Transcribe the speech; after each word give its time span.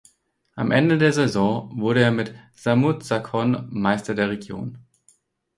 Am 0.55 0.71
Ende 0.71 0.97
der 0.97 1.13
Saison 1.13 1.79
wurde 1.79 2.01
er 2.01 2.09
mit 2.09 2.33
Samut 2.55 3.03
Sakhon 3.03 3.67
Meister 3.69 4.15
der 4.15 4.31
Region. 4.31 4.79